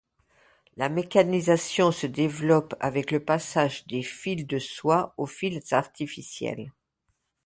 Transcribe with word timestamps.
La 0.77 0.89
mécanisation 0.89 1.91
se 1.91 2.07
développe 2.07 2.73
avec 2.79 3.11
le 3.11 3.23
passage 3.23 3.85
des 3.85 4.01
fils 4.01 4.47
de 4.47 4.57
soie 4.57 5.13
aux 5.15 5.27
fils 5.27 5.73
artificiels. 5.73 6.71